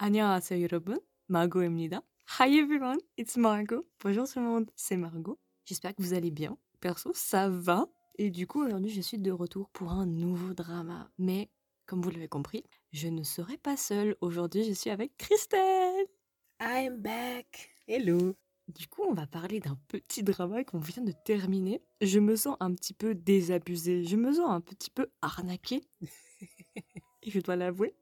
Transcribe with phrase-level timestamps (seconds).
[0.00, 2.02] 안녕하세요 여러분, Margot입니다.
[2.38, 3.84] Hi everyone, it's Margot.
[4.02, 5.38] Bonjour tout le monde, c'est Margot.
[5.64, 6.56] J'espère que vous allez bien.
[6.80, 7.88] Perso, ça va.
[8.18, 11.10] Et du coup, aujourd'hui, je suis de retour pour un nouveau drama.
[11.18, 11.50] Mais,
[11.86, 14.16] comme vous l'avez compris, je ne serai pas seule.
[14.20, 16.06] Aujourd'hui, je suis avec Christelle.
[16.60, 17.70] I'm back.
[17.88, 18.34] Hello.
[18.68, 21.82] Du coup, on va parler d'un petit drama qu'on vient de terminer.
[22.00, 24.04] Je me sens un petit peu désabusée.
[24.04, 25.82] Je me sens un petit peu arnaquée.
[27.22, 27.94] Et je dois l'avouer.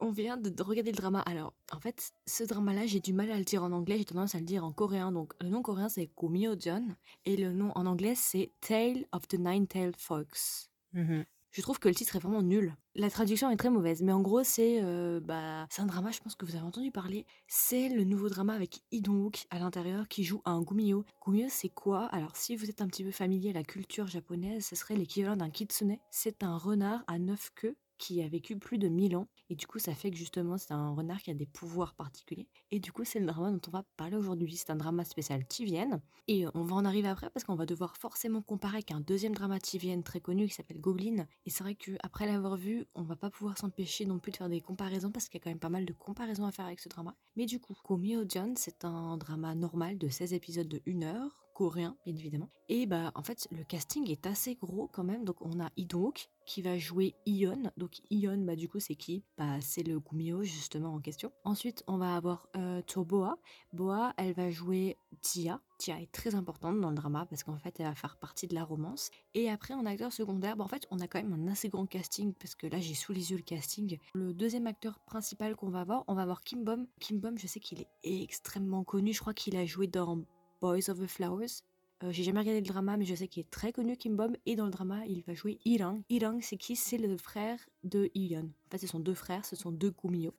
[0.00, 1.20] on vient de de regarder le drama.
[1.20, 4.34] Alors, en fait, ce drama-là, j'ai du mal à le dire en anglais, j'ai tendance
[4.34, 5.12] à le dire en coréen.
[5.12, 6.86] Donc, le nom coréen, c'est Gomyo-jeon.
[7.24, 10.70] Et le nom en anglais, c'est Tale of the Nine-Tailed Fox.
[10.92, 11.24] Mhm.
[11.52, 12.76] Je trouve que le titre est vraiment nul.
[12.94, 16.20] La traduction est très mauvaise, mais en gros, c'est euh, bah, c'est un drama, je
[16.20, 17.26] pense que vous avez entendu parler.
[17.48, 21.04] C'est le nouveau drama avec Lee Dong-wook à l'intérieur qui joue un Gumio.
[21.26, 22.06] Gumio, c'est quoi?
[22.06, 25.36] Alors, si vous êtes un petit peu familier à la culture japonaise, ce serait l'équivalent
[25.36, 25.96] d'un kitsune.
[26.10, 29.28] C'est un renard à neuf queues qui a vécu plus de 1000 ans.
[29.50, 32.48] Et du coup, ça fait que justement, c'est un renard qui a des pouvoirs particuliers.
[32.70, 34.56] Et du coup, c'est le drama dont on va parler aujourd'hui.
[34.56, 36.00] C'est un drama spécial Tivienne.
[36.26, 39.00] Et euh, on va en arriver après parce qu'on va devoir forcément comparer avec un
[39.00, 41.26] deuxième drama Tivienne très connu qui s'appelle Goblin.
[41.44, 44.48] Et c'est vrai qu'après l'avoir vu, on va pas pouvoir s'empêcher non plus de faire
[44.48, 46.80] des comparaisons parce qu'il y a quand même pas mal de comparaisons à faire avec
[46.80, 47.14] ce drama.
[47.36, 51.40] Mais du coup, Komio John, c'est un drama normal de 16 épisodes de 1 heure
[51.60, 52.48] coréen, bien évidemment.
[52.70, 55.26] Et bah en fait le casting est assez gros quand même.
[55.26, 56.14] Donc on a Idong
[56.46, 57.70] qui va jouer Ion.
[57.76, 59.24] Donc Ion, bah du coup c'est qui?
[59.36, 61.30] Bah c'est le Gumio justement en question.
[61.44, 63.36] Ensuite on va avoir euh, Toboa.
[63.74, 65.60] Boa, elle va jouer Tia.
[65.76, 68.54] Tia est très importante dans le drama parce qu'en fait elle va faire partie de
[68.54, 69.10] la romance.
[69.34, 71.84] Et après en acteur secondaire, bah en fait on a quand même un assez grand
[71.84, 73.98] casting parce que là j'ai sous les yeux le casting.
[74.14, 76.86] Le deuxième acteur principal qu'on va avoir, on va avoir Kim Bom.
[77.00, 79.12] Kim Bom, je sais qu'il est extrêmement connu.
[79.12, 80.24] Je crois qu'il a joué dans
[80.60, 81.62] Boys of the Flowers.
[82.02, 84.32] Euh, J'ai jamais regardé le drama, mais je sais qu'il est très connu, Kim Bom.
[84.46, 86.02] Et dans le drama, il va jouer Irang.
[86.08, 86.76] Irang, c'est qui?
[86.76, 88.50] C'est le frère de Ion.
[88.66, 90.34] En fait, ce sont deux frères, ce sont deux Gumio.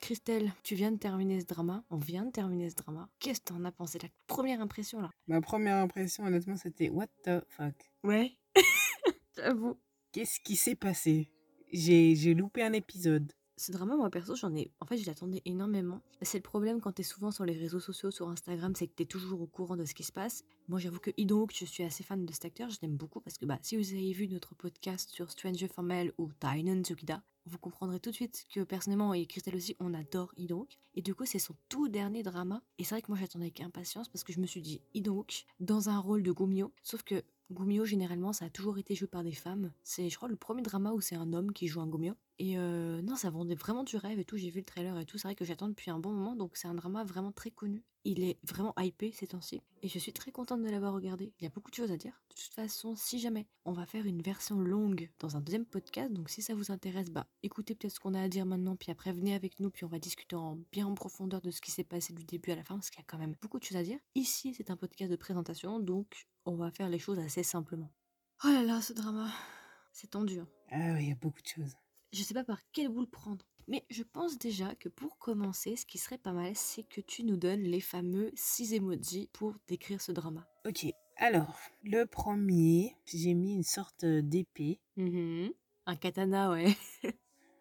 [0.00, 1.84] Christelle, tu viens de terminer ce drama.
[1.88, 3.08] On vient de terminer ce drama.
[3.20, 3.98] Qu'est-ce que t'en as pensé?
[4.02, 7.74] La première impression, là Ma première impression, honnêtement, c'était What the fuck?
[8.02, 8.36] Ouais.
[9.36, 9.78] J'avoue.
[10.10, 11.30] Qu'est-ce qui s'est passé?
[11.72, 13.32] J'ai loupé un épisode.
[13.62, 14.72] Ce drama, moi perso, j'en ai.
[14.80, 16.00] En fait, je l'attendais énormément.
[16.20, 19.04] C'est le problème quand t'es souvent sur les réseaux sociaux, sur Instagram, c'est que t'es
[19.04, 20.42] toujours au courant de ce qui se passe.
[20.66, 23.38] Moi, j'avoue que Idong, je suis assez fan de cet acteur, je l'aime beaucoup parce
[23.38, 27.58] que bah, si vous avez vu notre podcast sur Stranger Formel ou Tainan Tsukida, vous
[27.58, 30.66] comprendrez tout de suite que personnellement et Christelle aussi, on adore Idong.
[30.96, 32.62] Et du coup, c'est son tout dernier drama.
[32.78, 35.30] Et c'est vrai que moi, j'attendais avec impatience parce que je me suis dit Idong
[35.60, 36.72] dans un rôle de Gumio.
[36.82, 39.72] Sauf que Gumio, généralement, ça a toujours été joué par des femmes.
[39.82, 42.14] C'est, je crois, le premier drama où c'est un homme qui joue un Gumio.
[42.38, 44.36] Et euh, non, ça vendait vraiment du rêve et tout.
[44.36, 45.18] J'ai vu le trailer et tout.
[45.18, 46.34] C'est vrai que j'attends depuis un bon moment.
[46.34, 47.84] Donc, c'est un drama vraiment très connu.
[48.04, 49.62] Il est vraiment hypé ces temps-ci.
[49.82, 51.32] Et je suis très contente de l'avoir regardé.
[51.38, 52.20] Il y a beaucoup de choses à dire.
[52.30, 56.12] De toute façon, si jamais on va faire une version longue dans un deuxième podcast,
[56.12, 58.74] donc si ça vous intéresse, bah écoutez peut-être ce qu'on a à dire maintenant.
[58.74, 59.70] Puis après, venez avec nous.
[59.70, 62.50] Puis on va discuter en, bien en profondeur de ce qui s'est passé du début
[62.50, 62.74] à la fin.
[62.74, 63.98] Parce qu'il y a quand même beaucoup de choses à dire.
[64.16, 65.78] Ici, c'est un podcast de présentation.
[65.78, 67.92] Donc, on va faire les choses assez simplement.
[68.44, 69.30] Oh là là, ce drama.
[69.92, 70.40] C'est tendu.
[70.40, 70.48] hein.
[70.72, 71.74] Ah oui, il y a beaucoup de choses.
[72.12, 73.46] Je sais pas par quel bout le prendre.
[73.68, 77.24] Mais je pense déjà que pour commencer, ce qui serait pas mal, c'est que tu
[77.24, 80.46] nous donnes les fameux 6 emojis pour décrire ce drama.
[80.66, 80.86] Ok,
[81.16, 84.80] alors, le premier, j'ai mis une sorte d'épée.
[84.96, 85.52] Mhm.
[85.86, 86.76] Un katana, ouais.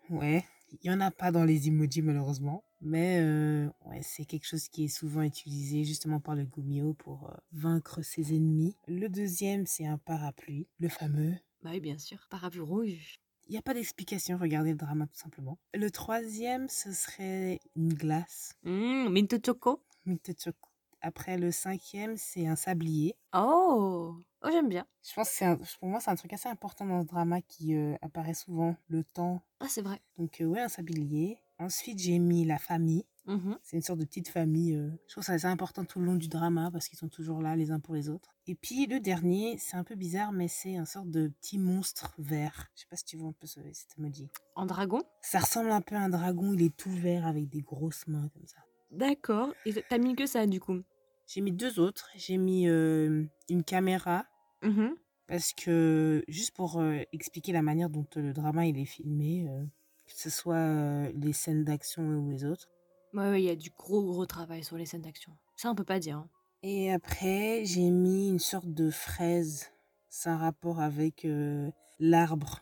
[0.10, 2.66] Ouais, il n'y en a pas dans les emojis malheureusement.
[2.82, 7.30] Mais euh, ouais, c'est quelque chose qui est souvent utilisé justement par le Gumio pour
[7.30, 8.76] euh, vaincre ses ennemis.
[8.88, 11.36] Le deuxième, c'est un parapluie, le fameux.
[11.62, 12.28] Bah oui, bien sûr.
[12.30, 13.21] Parapluie rouge.
[13.52, 15.58] Il n'y a pas d'explication, regardez le drama tout simplement.
[15.74, 19.84] Le troisième, ce serait une glace, Mmh, Minto Choco.
[20.06, 20.70] Mint Choco.
[21.02, 23.14] Après, le cinquième, c'est un sablier.
[23.36, 24.88] Oh, oh j'aime bien.
[25.06, 27.76] Je pense que un- pour moi, c'est un truc assez important dans ce drama qui
[27.76, 29.42] euh, apparaît souvent, le temps.
[29.60, 30.00] Ah, c'est vrai.
[30.18, 31.38] Donc, euh, ouais, un sablier.
[31.60, 33.04] Ensuite, j'ai mis la famille.
[33.28, 33.58] Mhm.
[33.62, 34.74] C'est une sorte de petite famille.
[34.76, 37.42] euh, Je trouve ça assez important tout le long du drama parce qu'ils sont toujours
[37.42, 38.30] là les uns pour les autres.
[38.48, 42.14] Et puis le dernier, c'est un peu bizarre, mais c'est un sorte de petit monstre
[42.18, 42.68] vert.
[42.76, 44.30] Je sais pas si tu vois un peu ce, cet emoji.
[44.56, 45.02] En dragon?
[45.22, 48.28] Ça ressemble un peu à un dragon, il est tout vert avec des grosses mains
[48.34, 48.58] comme ça.
[48.90, 49.54] D'accord.
[49.66, 50.82] Et t'as mis que ça, du coup?
[51.28, 52.10] J'ai mis deux autres.
[52.16, 54.26] J'ai mis euh, une caméra
[54.64, 54.96] Mhm.
[55.28, 59.64] parce que juste pour euh, expliquer la manière dont le drama il est filmé, euh,
[60.06, 62.68] que ce soit les scènes d'action ou les autres.
[63.14, 65.36] Ouais, ouais, il y a du gros, gros travail sur les scènes d'action.
[65.58, 66.18] Ça, on peut pas dire.
[66.18, 66.30] hein.
[66.64, 69.72] Et après, j'ai mis une sorte de fraise.
[70.10, 71.70] C'est un rapport avec euh,
[72.00, 72.62] l'arbre.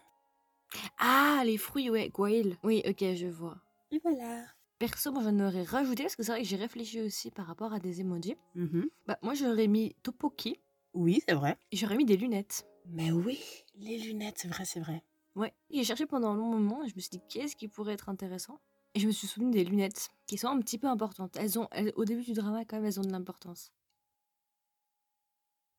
[0.97, 2.57] Ah, les fruits, ouais, Gwail.
[2.63, 3.57] Oui, ok, je vois.
[3.91, 4.45] Et voilà.
[4.77, 7.73] Perso, moi, j'en aurais rajouté parce que c'est vrai que j'ai réfléchi aussi par rapport
[7.73, 8.35] à des emojis.
[8.55, 8.89] Mhm.
[9.07, 10.59] Bah, moi, j'aurais mis Topoki
[10.93, 11.57] Oui, c'est vrai.
[11.71, 12.65] et j'aurais mis des lunettes.
[12.85, 13.39] Mais oui,
[13.75, 15.03] les lunettes, c'est vrai, c'est vrai.
[15.35, 15.53] Ouais.
[15.69, 18.09] J'ai cherché pendant un long moment et je me suis dit, qu'est-ce qui pourrait être
[18.09, 18.59] intéressant?
[18.95, 21.35] Et je me suis souvenu des lunettes, qui sont un petit peu importantes.
[21.37, 23.71] Elles ont, au début du drama, quand même, elles ont de l'importance.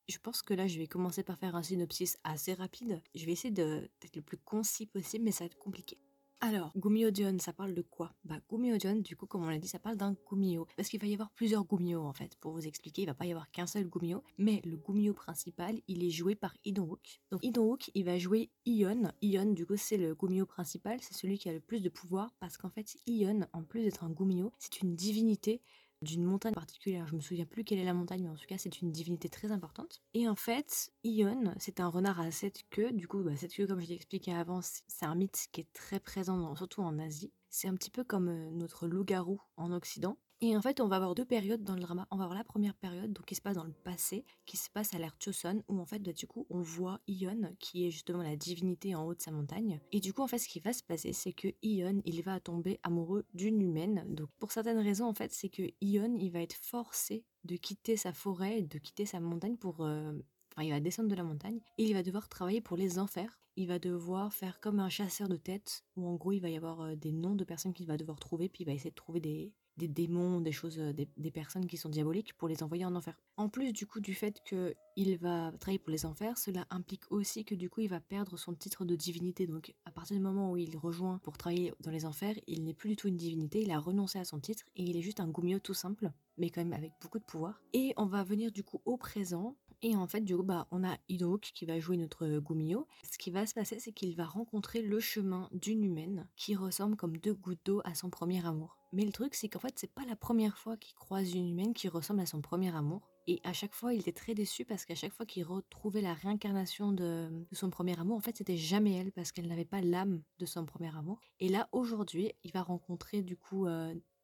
[0.08, 3.02] Je pense que là, je vais commencer par faire un synopsis assez rapide.
[3.14, 5.98] Je vais essayer d'être le plus concis possible, mais ça va être compliqué.
[6.42, 8.14] Alors, Gumio-jeon, ça parle de quoi?
[8.24, 10.66] Bah, Gumio-jeon, du coup, comme on l'a dit, ça parle d'un Gumio.
[10.74, 12.34] Parce qu'il va y avoir plusieurs Gumio, en fait.
[12.40, 14.24] Pour vous expliquer, il va pas y avoir qu'un seul Gumio.
[14.38, 17.20] Mais le Gumio principal, il est joué par Lee Dong-wook.
[17.30, 19.12] Donc, Lee Dong-wook, il va jouer Ion.
[19.20, 20.98] Ion, du coup, c'est le Gumio principal.
[21.02, 22.34] C'est celui qui a le plus de pouvoir.
[22.40, 25.60] Parce qu'en fait, Ion, en plus d'être un Gumio, c'est une divinité
[26.02, 27.06] d'une montagne particulière.
[27.06, 29.28] Je me souviens plus quelle est la montagne, mais en tout cas, c'est une divinité
[29.28, 30.02] très importante.
[30.14, 32.92] Et en fait, Ion, c'est un renard à sept queues.
[32.92, 35.72] Du coup, bah, sept queues, comme je l'ai expliqué avant, c'est un mythe qui est
[35.72, 37.32] très présent, surtout en Asie.
[37.50, 40.16] C'est un petit peu comme euh, notre loup-garou en Occident.
[40.42, 42.06] Et en fait, on va avoir deux périodes dans le drama.
[42.10, 44.70] On va avoir la première période, donc qui se passe dans le passé, qui se
[44.70, 47.90] passe à l'ère Choson, où en fait, bah, du coup, on voit Ion, qui est
[47.90, 49.80] justement la divinité en haut de sa montagne.
[49.92, 52.40] Et du coup, en fait, ce qui va se passer, c'est que Ion, il va
[52.40, 54.06] tomber amoureux d'une humaine.
[54.08, 57.98] Donc, pour certaines raisons, en fait, c'est que Ion, il va être forcé de quitter
[57.98, 60.12] sa forêt, de quitter sa montagne pour euh,
[60.58, 63.40] Il va descendre de la montagne et il va devoir travailler pour les enfers.
[63.56, 66.56] Il va devoir faire comme un chasseur de tête, où en gros il va y
[66.56, 68.94] avoir euh, des noms de personnes qu'il va devoir trouver, puis il va essayer de
[68.94, 72.94] trouver des, démons, des choses, euh, des, personnes qui sont diaboliques pour les envoyer en
[72.94, 73.18] enfer.
[73.36, 77.10] En plus du coup du fait que il va travailler pour les enfers, cela implique
[77.10, 79.46] aussi que du coup il va perdre son titre de divinité.
[79.46, 82.74] Donc à partir du moment où il rejoint pour travailler dans les enfers, il n'est
[82.74, 85.20] plus du tout une divinité, il a renoncé à son titre et il est juste
[85.20, 87.60] un Gumio tout simple, mais quand même avec beaucoup de pouvoir.
[87.72, 90.84] Et on va venir du coup au présent et en fait, du coup, bah, on
[90.84, 92.86] a Idook qui va jouer notre Gumio.
[93.10, 96.96] Ce qui va se passer, c'est qu'il va rencontrer le chemin d'une humaine qui ressemble
[96.96, 98.76] comme deux gouttes d'eau à son premier amour.
[98.92, 101.72] Mais le truc, c'est qu'en fait, c'est pas la première fois qu'il croise une humaine
[101.72, 103.08] qui ressemble à son premier amour.
[103.26, 106.14] Et à chaque fois, il était très déçu parce qu'à chaque fois qu'il retrouvait la
[106.14, 110.22] réincarnation de, son premier amour, en fait, c'était jamais elle parce qu'elle n'avait pas l'âme
[110.38, 111.20] de son premier amour.
[111.38, 113.66] Et là, aujourd'hui, il va rencontrer du coup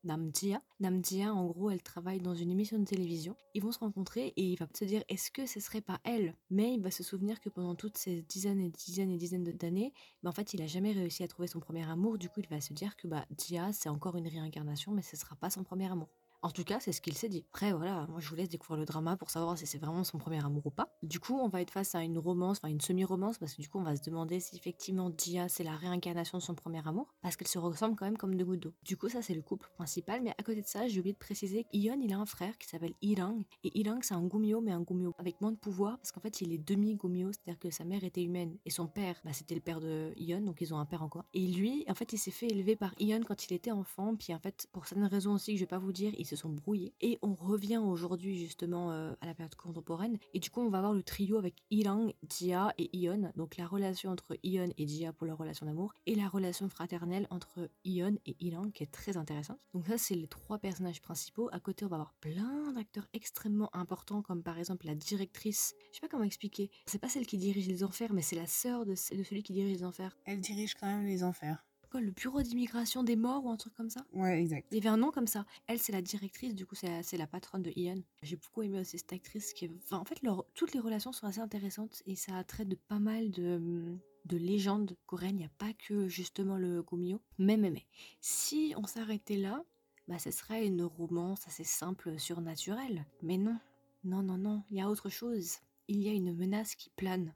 [0.06, 0.62] Namdia.
[0.78, 3.36] Namdia, en gros, elle travaille dans une émission de télévision.
[3.54, 6.34] Ils vont se rencontrer et il va se dire est-ce que ce serait pas elle?
[6.48, 9.92] Mais il va se souvenir que pendant toutes ces dizaines et dizaines et dizaines d'années,
[10.22, 12.18] bah, en fait, il a jamais réussi à trouver son premier amour.
[12.18, 15.16] Du coup, il va se dire que bah, Dia, c'est encore une réincarnation, mais ce
[15.16, 16.08] sera pas son premier amour.
[16.46, 17.44] En tout cas, c'est ce qu'il s'est dit.
[17.50, 20.18] Après, voilà, moi je vous laisse découvrir le drama pour savoir si c'est vraiment son
[20.18, 20.96] premier amour ou pas.
[21.02, 23.68] Du coup, on va être face à une romance, enfin une semi-romance, parce que du
[23.68, 27.12] coup, on va se demander si effectivement Dia c'est la réincarnation de son premier amour,
[27.20, 28.72] parce qu'elle se ressemble quand même comme deux gouttes d'eau.
[28.84, 31.18] Du coup, ça c'est le couple principal, mais à côté de ça, j'ai oublié de
[31.18, 34.70] préciser qu'Ion il a un frère qui s'appelle Ilang, et Ilang c'est un Gumio, mais
[34.70, 37.82] un Gumio avec moins de pouvoir, parce qu'en fait il est demi-Gumio, c'est-à-dire que sa
[37.82, 40.78] mère était humaine, et son père, bah, c'était le père de Ion, donc ils ont
[40.78, 41.24] un père encore.
[41.34, 44.32] Et lui, en fait, il s'est fait élever par Ion quand il était enfant, puis
[44.32, 46.50] en fait, pour certaines raisons aussi que je vais pas vous dire, ils se sont
[46.50, 46.94] brouillés.
[47.00, 50.18] Et on revient aujourd'hui justement euh, à la période contemporaine.
[50.34, 53.32] Et du coup, on va avoir le trio avec Ilang, Dia et Ion.
[53.36, 55.94] Donc la relation entre Ion et Dia pour leur relation d'amour.
[56.06, 59.58] Et la relation fraternelle entre Ion et Ilang qui est très intéressante.
[59.74, 61.48] Donc ça, c'est les trois personnages principaux.
[61.52, 65.74] À côté, on va avoir plein d'acteurs extrêmement importants comme par exemple la directrice.
[65.90, 66.70] Je sais pas comment expliquer.
[66.86, 69.52] C'est pas celle qui dirige les enfers, mais c'est la sœur de, de celui qui
[69.52, 70.16] dirige les enfers.
[70.24, 71.65] Elle dirige quand même les enfers.
[71.94, 74.04] Le bureau d'immigration des morts ou un truc comme ça?
[74.12, 74.66] Ouais, exact.
[74.70, 75.46] il y avait un nom comme ça.
[75.66, 77.98] Elle, c'est la directrice, du coup, c'est la, c'est la patronne de Ian.
[78.22, 79.70] J'ai beaucoup aimé aussi cette actrice qui est...
[79.84, 82.74] Enfin, en fait, leur- toutes les relations sont assez intéressantes et ça a trait de
[82.74, 83.96] pas mal de,
[84.26, 85.36] de légendes coréennes.
[85.36, 87.20] Il n'y a pas que justement le Gumio.
[87.38, 87.86] Mais, mais, mais,
[88.20, 89.64] si on s'arrêtait là,
[90.08, 93.06] bah, ce serait une romance assez simple, surnaturelle.
[93.22, 93.58] Mais non,
[94.04, 95.56] non, non, non, il y a autre chose.
[95.88, 97.32] Il y a une menace qui plane.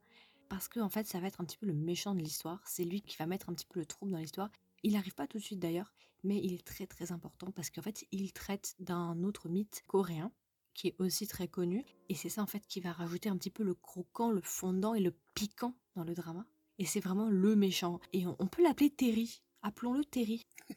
[0.50, 2.61] Parce que, en fait, ça va être un petit peu le méchant de l'histoire.
[2.66, 4.50] C'est lui qui va mettre un petit peu le trouble dans l'histoire.
[4.83, 7.83] Il n'arrive pas tout de suite d'ailleurs, mais il est très très important parce qu'en
[7.83, 10.33] fait, il traite d'un autre mythe coréen
[10.75, 11.85] qui est aussi très connu.
[12.09, 14.95] Et c'est ça en fait qui va rajouter un petit peu le croquant, le fondant
[14.95, 16.45] et le piquant dans le drama.
[16.78, 18.00] Et c'est vraiment le méchant.
[18.12, 19.42] Et on, on peut l'appeler Terry.
[19.62, 20.47] Appelons-le Terry.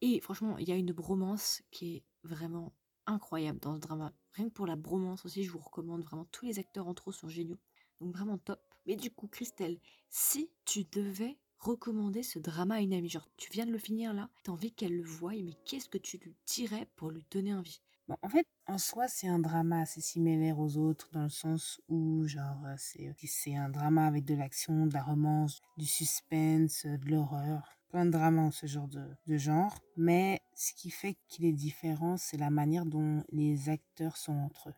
[0.00, 2.72] Et franchement, il y a une bromance qui est vraiment
[3.06, 4.14] incroyable dans ce drama.
[4.36, 6.26] Rien que pour la bromance aussi, je vous recommande vraiment.
[6.26, 7.58] Tous les acteurs entre eux sont géniaux.
[8.00, 8.60] Donc vraiment top.
[8.86, 13.50] Mais du coup, Christelle, si tu devais recommander ce drama à une amie, genre tu
[13.50, 16.36] viens de le finir là, t'as envie qu'elle le voie, mais qu'est-ce que tu lui
[16.46, 17.80] dirais pour lui donner envie?
[18.08, 21.80] Bon, en fait, en soi, c'est un drama assez similaire aux autres dans le sens
[21.88, 26.84] où, genre, euh, c'est c'est un drama avec de l'action, de la romance, du suspense,
[26.86, 27.78] euh, de l'horreur.
[28.04, 29.78] De dramas en ce genre de, de genre.
[29.96, 34.68] Mais ce qui fait qu'il est différent, c'est la manière dont les acteurs sont entre
[34.70, 34.74] eux.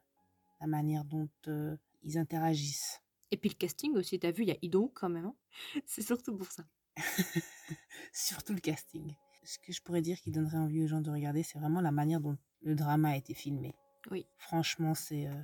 [0.60, 3.00] La manière dont euh, ils interagissent.
[3.30, 5.26] Et puis le casting aussi, t'as vu, il y a Ido quand même.
[5.26, 5.34] hein
[5.87, 6.64] C'est surtout pour ça.
[8.12, 9.14] Surtout le casting.
[9.44, 11.92] Ce que je pourrais dire qui donnerait envie aux gens de regarder, c'est vraiment la
[11.92, 13.75] manière dont le drama a été filmé.
[14.10, 14.26] Oui.
[14.37, 15.26] Franchement, c'est...
[15.26, 15.42] euh,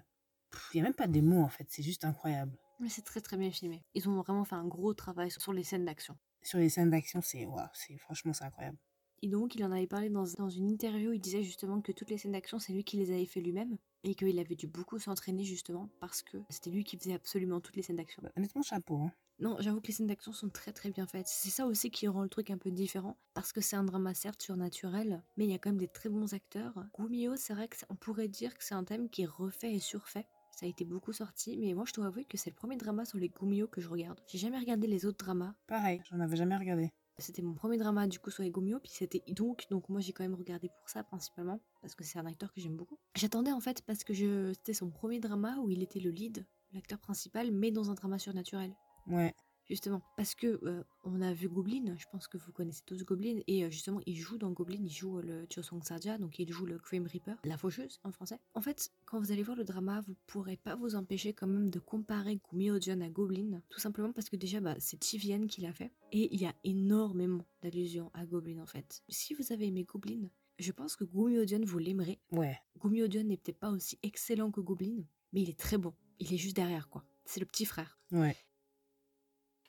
[0.73, 2.59] Il n'y a même pas des mots en fait, c'est juste incroyable.
[2.81, 3.85] Mais c'est très très bien filmé.
[3.95, 6.17] Ils ont vraiment fait un gros travail sur les scènes d'action.
[6.45, 8.79] Sur les scènes d'action, c'est c'est franchement c'est incroyable.
[9.23, 12.11] Et donc, il en avait parlé dans, dans une interview, il disait justement que toutes
[12.11, 14.99] les scènes d'action, c'est lui qui les avait fait lui-même et qu'il avait dû beaucoup
[14.99, 18.23] s'entraîner justement parce que c'était lui qui faisait absolument toutes les scènes d'action.
[18.23, 18.99] Bah, honnêtement, chapeau.
[18.99, 19.13] Hein.
[19.41, 21.27] Non, j'avoue que les scènes d'action sont très très bien faites.
[21.27, 24.15] C'est ça aussi qui rend le truc un peu différent parce que c'est un drama
[24.15, 26.75] certes surnaturel, mais il y a quand même des très bons acteurs.
[26.99, 30.27] Gumio, c'est vrai qu'on pourrait dire que c'est un thème qui est refait et surfait.
[30.55, 33.05] Ça a été beaucoup sorti, mais moi je dois avouer que c'est le premier drama
[33.05, 34.21] sur les Gumio que je regarde.
[34.29, 35.53] J'ai jamais regardé les autres dramas.
[35.67, 36.93] Pareil, j'en avais jamais regardé.
[37.19, 40.13] C'était mon premier drama du coup sur les Gomio, puis c'était donc donc moi j'ai
[40.13, 42.99] quand même regardé pour ça principalement parce que c'est un acteur que j'aime beaucoup.
[43.17, 46.47] J'attendais en fait parce que je c'était son premier drama où il était le lead,
[46.73, 48.73] l'acteur principal, mais dans un drama surnaturel.
[49.09, 49.35] Ouais.
[49.69, 53.41] Justement, parce que euh, on a vu Goblin, je pense que vous connaissez tous Goblin,
[53.47, 56.67] et euh, justement il joue dans Goblin, il joue le Chosong Saja, donc il joue
[56.67, 58.39] le Grim Reaper, la faucheuse en français.
[58.55, 61.71] En fait, quand vous allez voir le drama, vous pourrez pas vous empêcher quand même
[61.71, 65.63] de comparer Gumio John à Goblin, tout simplement parce que déjà bah, c'est Tivian qui
[65.63, 69.03] l'a fait, et il y a énormément d'allusions à Goblin en fait.
[69.09, 70.29] Si vous avez aimé Goblin,
[70.59, 72.21] je pense que Gumio John vous l'aimerez.
[72.33, 72.59] Ouais.
[72.79, 75.95] Gumio John n'est peut-être pas aussi excellent que Goblin, mais il est très bon.
[76.19, 77.05] Il est juste derrière quoi.
[77.25, 77.99] C'est le petit frère.
[78.13, 78.37] Ouais.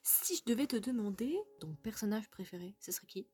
[0.07, 3.27] Si je devais te demander ton personnage préféré, ce serait qui?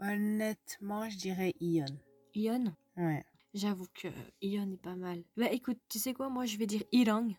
[0.00, 1.86] Honnêtement, je dirais Ion.
[2.34, 2.74] Ion?
[2.96, 3.24] Ouais.
[3.54, 4.08] J'avoue que
[4.42, 5.22] Ion est pas mal.
[5.36, 7.32] Bah écoute, tu sais quoi, moi je vais dire Irang.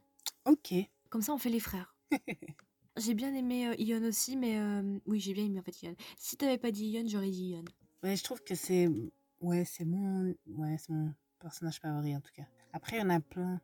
[0.46, 0.74] Ok.
[1.10, 1.98] Comme ça on fait les frères.
[2.98, 5.96] j'ai bien aimé euh, Ion aussi, mais euh, oui, j'ai bien aimé en fait Ion.
[6.18, 7.66] Si t'avais pas dit Ion, j'aurais dit Ion.
[8.04, 8.88] Ouais, je trouve que c'est
[9.42, 12.48] ouais, c'est mon ouais, c'est mon personnage favori en tout cas.
[12.72, 13.60] Après, il y en a plein.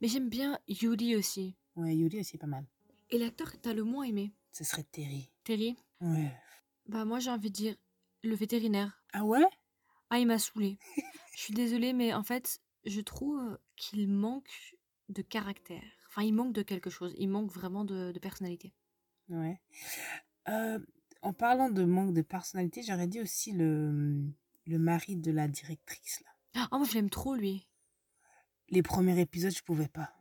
[0.00, 1.54] Mais j'aime bien Yuri aussi.
[1.76, 2.64] Ouais, Yuri aussi est pas mal.
[3.10, 4.32] Et l'acteur que t'as le moins aimé?
[4.56, 5.30] Ce serait Terry.
[5.44, 6.32] Terry Ouais.
[6.86, 7.76] Bah moi j'ai envie de dire
[8.22, 9.02] le vétérinaire.
[9.12, 9.44] Ah ouais?
[10.08, 10.78] Ah il m'a saoulé.
[11.34, 14.48] Je suis désolée, mais en fait, je trouve qu'il manque
[15.10, 15.82] de caractère.
[16.08, 17.14] Enfin, il manque de quelque chose.
[17.18, 18.72] Il manque vraiment de, de personnalité.
[19.28, 19.60] Ouais.
[20.48, 20.78] Euh,
[21.20, 24.24] en parlant de manque de personnalité, j'aurais dit aussi le,
[24.64, 26.22] le mari de la directrice.
[26.54, 26.68] Là.
[26.70, 27.68] Ah, moi je l'aime trop lui.
[28.70, 30.15] Les premiers épisodes, je pouvais pas.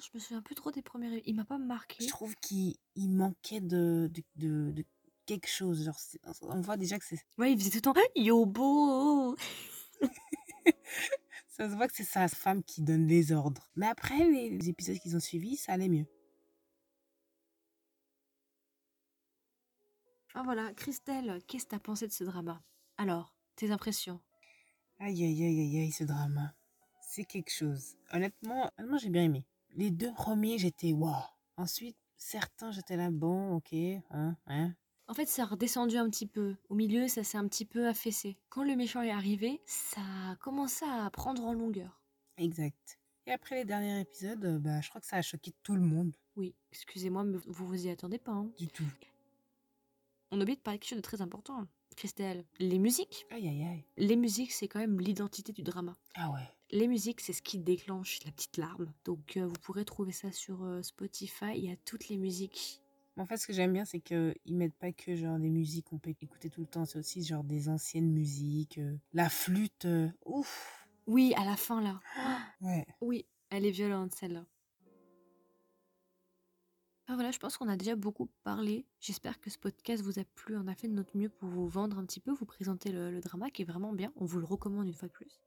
[0.00, 1.22] Je me souviens plus trop des premiers.
[1.26, 2.04] Il m'a pas marqué.
[2.04, 4.84] Je trouve qu'il il manquait de, de, de, de
[5.26, 5.84] quelque chose.
[5.84, 5.98] Genre,
[6.42, 7.18] on voit déjà que c'est.
[7.36, 9.36] Ouais, il faisait tout le temps Yobo.
[11.48, 13.68] Ça se voit que c'est sa femme qui donne les ordres.
[13.74, 16.06] Mais après, les épisodes qu'ils ont suivis, ça allait mieux.
[20.34, 22.62] Ah voilà, Christelle, qu'est-ce que t'as pensé de ce drama?
[22.96, 24.20] Alors, tes impressions?
[25.00, 26.54] Aïe, aïe, aïe, aïe, aïe, ce drama.
[27.00, 27.96] C'est quelque chose.
[28.12, 29.44] Honnêtement, honnêtement j'ai bien aimé.
[29.74, 31.14] Les deux premiers, j'étais waouh.
[31.56, 33.72] Ensuite, certains, j'étais là, bon, ok,
[34.10, 34.74] hein, hein.
[35.06, 36.56] En fait, ça a redescendu un petit peu.
[36.68, 38.36] Au milieu, ça s'est un petit peu affaissé.
[38.50, 42.02] Quand le méchant est arrivé, ça a commencé à prendre en longueur.
[42.36, 42.98] Exact.
[43.26, 45.80] Et après les derniers épisodes, euh, bah, je crois que ça a choqué tout le
[45.80, 46.12] monde.
[46.36, 48.32] Oui, excusez-moi, mais vous vous y attendez pas.
[48.32, 48.50] hein.
[48.58, 48.84] Du tout.
[50.30, 51.66] On oublie de parler de quelque chose de très important.
[52.02, 53.26] Christelle, les musiques.
[53.30, 53.84] Aïe, aïe, aïe.
[53.96, 55.96] Les musiques, c'est quand même l'identité du drama.
[56.14, 56.48] Ah ouais.
[56.70, 58.92] Les musiques, c'est ce qui déclenche la petite larme.
[59.04, 61.56] Donc, euh, vous pourrez trouver ça sur euh, Spotify.
[61.56, 62.80] Il y a toutes les musiques.
[63.16, 65.98] En fait, ce que j'aime bien, c'est qu'ils mettent pas que genre des musiques qu'on
[65.98, 66.84] peut écouter tout le temps.
[66.84, 68.78] C'est aussi genre des anciennes musiques.
[68.78, 69.88] euh, la flûte.
[70.24, 70.86] ouf.
[71.08, 71.98] Oui, à la fin, là.
[72.60, 72.86] Ouais.
[73.00, 74.44] Oui, elle est violente, celle-là.
[77.10, 78.84] Ah voilà, je pense qu'on a déjà beaucoup parlé.
[79.00, 80.58] J'espère que ce podcast vous a plu.
[80.58, 83.10] On a fait de notre mieux pour vous vendre un petit peu, vous présenter le,
[83.10, 84.12] le drama qui est vraiment bien.
[84.16, 85.40] On vous le recommande une fois de plus.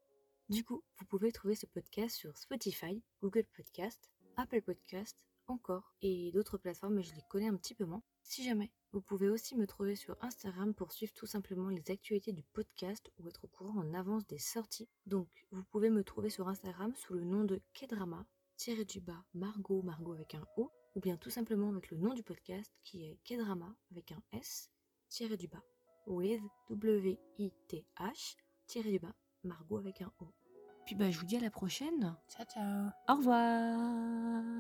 [0.50, 5.16] Du coup, vous pouvez trouver ce podcast sur Spotify, Google Podcast, Apple Podcast,
[5.46, 8.02] encore, et d'autres plateformes, mais je les connais un petit peu moins.
[8.24, 12.34] Si jamais, vous pouvez aussi me trouver sur Instagram pour suivre tout simplement les actualités
[12.34, 14.90] du podcast ou être au courant en avance des sorties.
[15.06, 18.26] Donc, vous pouvez me trouver sur Instagram sous le nom de Kedrama,
[18.58, 22.14] tiré du bas Margot, Margot avec un O, ou bien tout simplement avec le nom
[22.14, 24.70] du podcast qui est Kedrama avec un S,
[25.10, 25.64] tiré du bas,
[26.08, 28.36] with W-I-T-H,
[28.68, 30.28] tiré du bas, Margot avec un O.
[30.86, 32.16] Puis bah je vous dis à la prochaine.
[32.28, 32.90] Ciao, ciao.
[33.08, 34.52] Au revoir